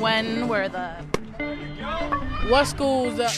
[0.00, 0.90] when were the
[2.48, 3.20] what schools?
[3.20, 3.28] Uh,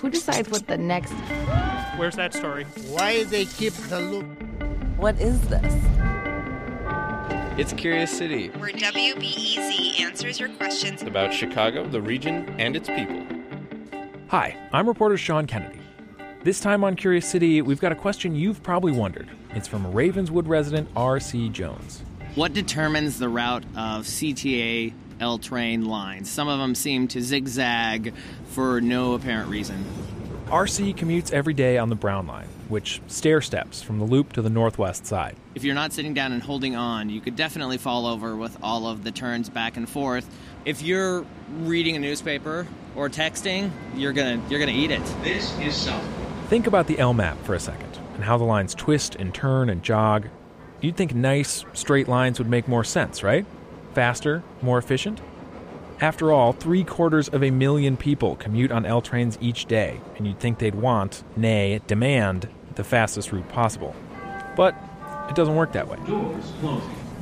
[0.00, 1.12] Who decides what the next?
[1.96, 2.64] Where's that story?
[2.88, 4.26] Why they keep the loop?
[4.96, 5.74] What is this?
[7.58, 8.48] It's Curious City.
[8.50, 13.26] where WBEZ answers your questions about Chicago, the region, and its people.
[14.28, 15.80] Hi, I'm reporter Sean Kennedy.
[16.44, 19.28] This time on Curious City, we've got a question you've probably wondered.
[19.50, 21.48] It's from Ravenswood resident R.C.
[21.48, 22.02] Jones.
[22.36, 26.30] What determines the route of CTA L train lines?
[26.30, 28.14] Some of them seem to zigzag
[28.48, 29.84] for no apparent reason.
[30.50, 30.94] R.C.
[30.94, 34.48] commutes every day on the Brown Line, which stair steps from the loop to the
[34.48, 35.36] northwest side.
[35.54, 38.86] If you're not sitting down and holding on, you could definitely fall over with all
[38.86, 40.26] of the turns back and forth.
[40.64, 41.26] If you're
[41.60, 45.04] reading a newspaper or texting, you're gonna you're gonna eat it.
[45.22, 46.02] This is South.
[46.48, 49.68] Think about the L map for a second and how the lines twist and turn
[49.68, 50.28] and jog.
[50.80, 53.44] You'd think nice, straight lines would make more sense, right?
[53.98, 55.20] Faster, more efficient?
[56.00, 60.24] After all, three quarters of a million people commute on L trains each day, and
[60.24, 63.96] you'd think they'd want, nay, demand, the fastest route possible.
[64.54, 64.76] But
[65.28, 65.98] it doesn't work that way.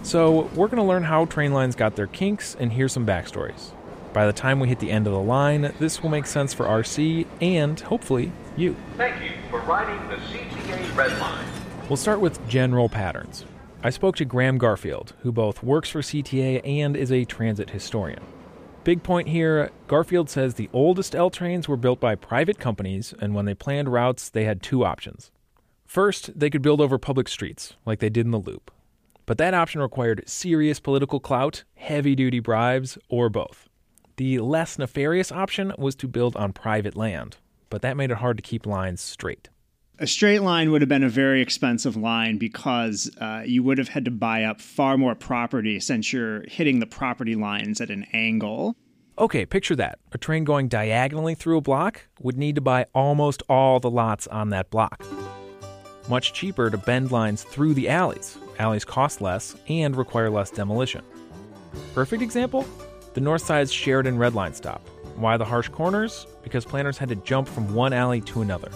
[0.03, 3.71] So, we're going to learn how train lines got their kinks and hear some backstories.
[4.13, 6.67] By the time we hit the end of the line, this will make sense for
[6.67, 8.77] RC and, hopefully, you.
[8.99, 11.47] Thank you for riding the CTA Red Line.
[11.89, 13.47] We'll start with general patterns.
[13.87, 18.21] I spoke to Graham Garfield, who both works for CTA and is a transit historian.
[18.83, 23.33] Big point here Garfield says the oldest L trains were built by private companies, and
[23.33, 25.31] when they planned routes, they had two options.
[25.85, 28.73] First, they could build over public streets, like they did in the Loop.
[29.25, 33.69] But that option required serious political clout, heavy duty bribes, or both.
[34.17, 37.37] The less nefarious option was to build on private land,
[37.71, 39.49] but that made it hard to keep lines straight.
[39.99, 43.89] A straight line would have been a very expensive line because uh, you would have
[43.89, 48.07] had to buy up far more property since you're hitting the property lines at an
[48.13, 48.77] angle.
[49.19, 49.99] Okay, picture that.
[50.13, 54.27] A train going diagonally through a block would need to buy almost all the lots
[54.27, 55.03] on that block.
[56.11, 58.37] Much cheaper to bend lines through the alleys.
[58.59, 61.03] Alleys cost less and require less demolition.
[61.95, 62.67] Perfect example?
[63.15, 64.87] The North Side's Sheridan Red Line stop.
[65.17, 66.27] Why the harsh corners?
[66.43, 68.71] Because planners had to jump from one alley to another.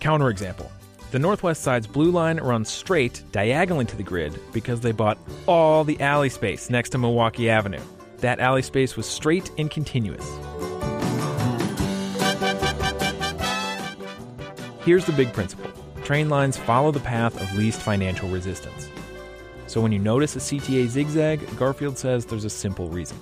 [0.00, 0.70] Counterexample.
[1.10, 5.82] The Northwest Side's Blue Line runs straight, diagonally to the grid, because they bought all
[5.84, 7.80] the alley space next to Milwaukee Avenue.
[8.18, 10.24] That alley space was straight and continuous.
[14.84, 15.70] Here's the big principle
[16.04, 18.88] train lines follow the path of least financial resistance.
[19.66, 23.16] So when you notice a CTA zigzag, Garfield says there's a simple reason.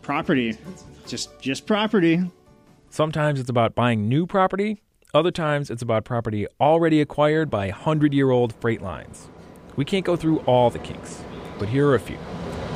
[0.00, 0.58] Property,
[1.06, 2.20] just just property.
[2.90, 4.82] Sometimes it's about buying new property,
[5.14, 9.28] other times it's about property already acquired by 100 year old freight lines.
[9.76, 11.22] We can't go through all the kinks,
[11.58, 12.18] but here are a few.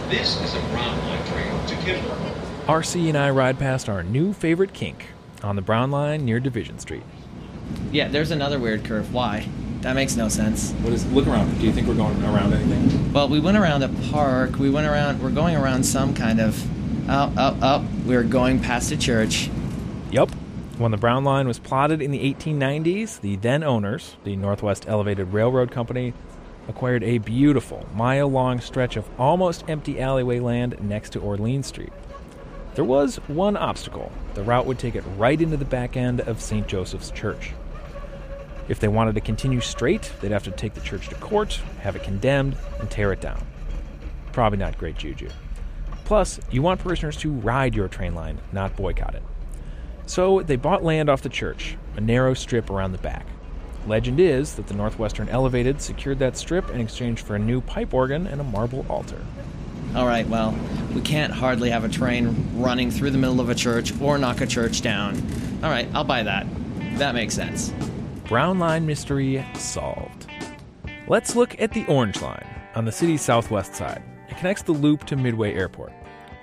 [0.08, 2.16] This is a Brown Line train to Kimball.
[2.66, 5.06] RC and I ride past our new favorite kink
[5.42, 7.02] on the Brown Line near Division Street.
[7.90, 9.12] Yeah, there's another weird curve.
[9.12, 9.48] Why?
[9.80, 10.72] That makes no sense.
[10.72, 11.06] What is?
[11.12, 11.58] Look around.
[11.58, 13.12] Do you think we're going around anything?
[13.12, 14.58] Well, we went around a park.
[14.58, 15.22] We went around.
[15.22, 17.10] We're going around some kind of.
[17.10, 17.88] Oh, oh, oh.
[18.04, 19.48] We're going past a church.
[20.10, 20.30] Yup.
[20.78, 25.32] When the Brown Line was plotted in the 1890s, the then owners, the Northwest Elevated
[25.32, 26.12] Railroad Company,
[26.68, 31.94] acquired a beautiful mile long stretch of almost empty alleyway land next to Orleans Street.
[32.74, 36.42] There was one obstacle the route would take it right into the back end of
[36.42, 36.68] St.
[36.68, 37.52] Joseph's Church.
[38.68, 41.96] If they wanted to continue straight, they'd have to take the church to court, have
[41.96, 43.46] it condemned, and tear it down.
[44.32, 45.30] Probably not great juju.
[46.04, 49.22] Plus, you want parishioners to ride your train line, not boycott it.
[50.06, 53.26] So they bought land off the church, a narrow strip around the back.
[53.86, 57.94] Legend is that the Northwestern Elevated secured that strip in exchange for a new pipe
[57.94, 59.24] organ and a marble altar.
[59.94, 60.56] All right, well,
[60.94, 64.40] we can't hardly have a train running through the middle of a church or knock
[64.40, 65.16] a church down.
[65.62, 66.46] All right, I'll buy that.
[66.98, 67.72] That makes sense.
[68.28, 70.26] Brown Line mystery solved.
[71.08, 74.02] Let's look at the Orange Line on the city's southwest side.
[74.28, 75.92] It connects the loop to Midway Airport.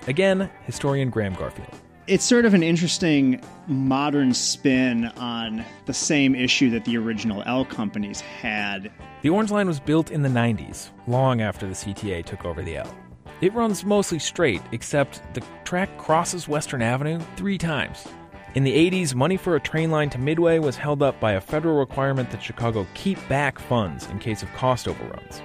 [0.08, 1.83] Again, historian Graham Garfield.
[2.06, 7.64] It's sort of an interesting modern spin on the same issue that the original L
[7.64, 8.92] companies had.
[9.22, 12.76] The Orange Line was built in the 90s, long after the CTA took over the
[12.76, 12.94] L.
[13.40, 18.06] It runs mostly straight, except the track crosses Western Avenue three times.
[18.56, 21.42] In the 80s, money for a train line to Midway was held up by a
[21.42, 25.42] federal requirement that Chicago keep back funds in case of cost overruns.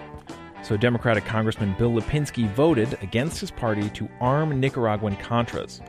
[0.65, 5.81] So Democratic Congressman Bill Lipinski voted against his party to arm Nicaraguan Contras.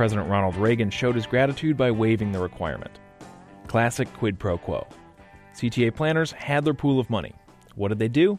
[0.00, 2.98] President Ronald Reagan showed his gratitude by waiving the requirement.
[3.66, 4.86] Classic quid pro quo.
[5.54, 7.34] CTA planners had their pool of money.
[7.74, 8.38] What did they do?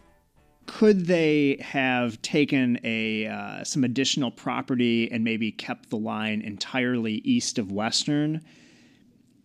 [0.66, 7.22] Could they have taken a uh, some additional property and maybe kept the line entirely
[7.24, 8.42] east of Western?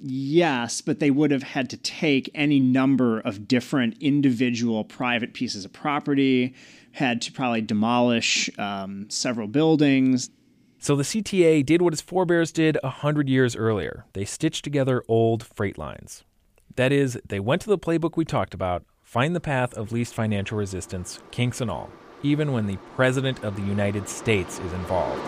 [0.00, 5.66] Yes, but they would have had to take any number of different individual private pieces
[5.66, 6.54] of property,
[6.92, 10.30] had to probably demolish um, several buildings.
[10.78, 14.04] So the CTA did what its forebears did a hundred years earlier.
[14.12, 16.24] They stitched together old freight lines.
[16.76, 20.14] That is, they went to the playbook we talked about, find the path of least
[20.14, 21.90] financial resistance, kinks and all,
[22.22, 25.22] even when the President of the United States is involved.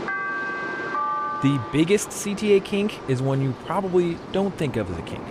[1.42, 5.24] The biggest CTA kink is one you probably don't think of as a kink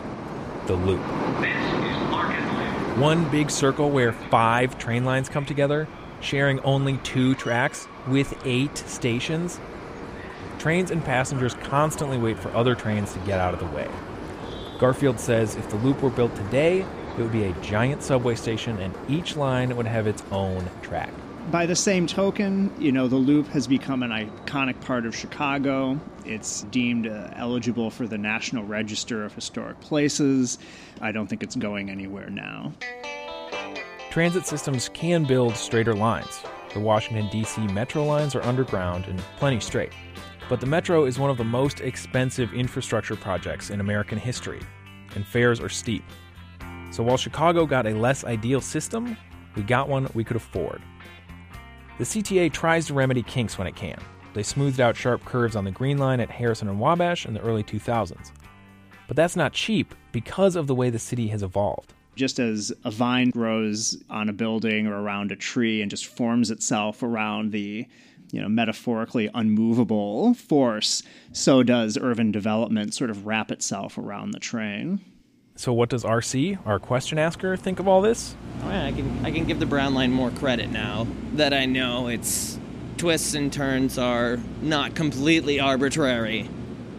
[0.67, 0.99] the loop.
[2.97, 5.87] One big circle where five train lines come together,
[6.19, 9.59] sharing only two tracks with eight stations.
[10.59, 13.87] Trains and passengers constantly wait for other trains to get out of the way.
[14.79, 16.81] Garfield says if the loop were built today,
[17.17, 21.11] it would be a giant subway station and each line would have its own track.
[21.51, 25.99] By the same token, you know, the loop has become an iconic part of Chicago.
[26.25, 30.59] It's deemed uh, eligible for the National Register of Historic Places.
[30.99, 32.73] I don't think it's going anywhere now.
[34.09, 36.41] Transit systems can build straighter lines.
[36.73, 37.65] The Washington, D.C.
[37.67, 39.93] metro lines are underground and plenty straight.
[40.49, 44.61] But the metro is one of the most expensive infrastructure projects in American history,
[45.13, 46.03] and fares are steep.
[46.91, 49.17] So while Chicago got a less ideal system,
[49.55, 50.81] we got one we could afford.
[51.97, 53.99] The CTA tries to remedy kinks when it can.
[54.33, 57.41] They smoothed out sharp curves on the Green Line at Harrison and Wabash in the
[57.41, 58.31] early 2000s.
[59.07, 61.93] But that's not cheap because of the way the city has evolved.
[62.15, 66.51] Just as a vine grows on a building or around a tree and just forms
[66.51, 67.85] itself around the
[68.31, 74.39] you know, metaphorically unmovable force, so does urban development sort of wrap itself around the
[74.39, 74.99] train.
[75.55, 78.35] So, what does RC, our question asker, think of all this?
[78.63, 81.65] Oh, yeah, I can I can give the Brown Line more credit now that I
[81.65, 82.59] know its
[82.97, 86.49] twists and turns are not completely arbitrary.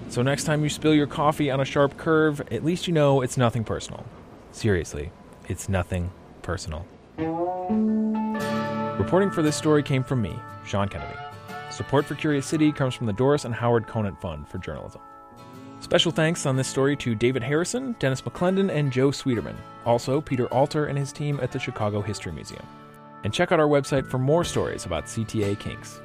[0.09, 3.21] So next time you spill your coffee on a sharp curve, at least you know
[3.21, 4.07] it's nothing personal.
[4.53, 5.13] Seriously,
[5.49, 6.11] it's nothing
[6.43, 6.87] personal.
[8.99, 11.17] Reporting for this story came from me, Sean Kennedy.
[11.71, 15.01] Support for Curious City comes from the Doris and Howard Conant Fund for Journalism.
[15.79, 19.55] Special thanks on this story to David Harrison, Dennis McClendon, and Joe Schwieterman.
[19.87, 22.67] Also, Peter Alter and his team at the Chicago History Museum.
[23.23, 26.01] And check out our website for more stories about CTA kinks.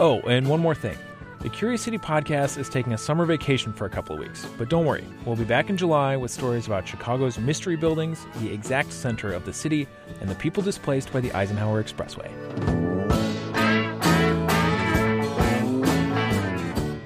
[0.00, 0.98] Oh, and one more thing.
[1.42, 4.68] The Curious City podcast is taking a summer vacation for a couple of weeks, but
[4.68, 8.92] don't worry, we'll be back in July with stories about Chicago's mystery buildings, the exact
[8.92, 9.88] center of the city,
[10.20, 12.30] and the people displaced by the Eisenhower Expressway.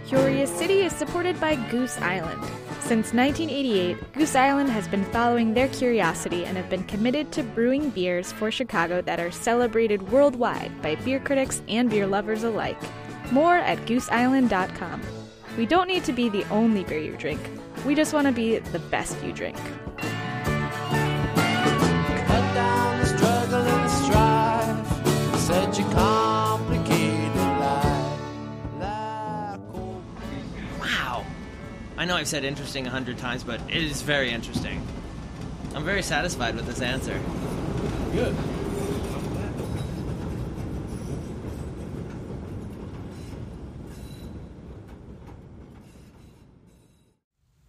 [0.06, 2.44] Curious City is supported by Goose Island.
[2.80, 7.88] Since 1988, Goose Island has been following their curiosity and have been committed to brewing
[7.88, 12.76] beers for Chicago that are celebrated worldwide by beer critics and beer lovers alike.
[13.32, 15.02] More at gooseisland.com.
[15.56, 17.40] We don't need to be the only beer you drink.
[17.84, 19.56] We just want to be the best you drink.
[30.80, 31.24] Wow.
[31.96, 34.86] I know I've said interesting a hundred times, but it is very interesting.
[35.74, 37.20] I'm very satisfied with this answer.
[38.12, 38.34] Good.